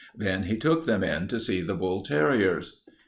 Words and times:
Then 0.15 0.45
he 0.45 0.57
took 0.57 0.85
them 0.87 1.03
in 1.03 1.27
to 1.27 1.39
see 1.39 1.61
the 1.61 1.75
bull 1.75 2.01
terriers. 2.01 2.81